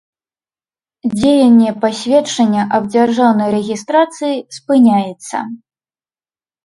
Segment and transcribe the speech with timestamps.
[1.11, 5.35] Дзеянне пасведчання аб дзяржаўнай рэгiстрацыi спыняецца.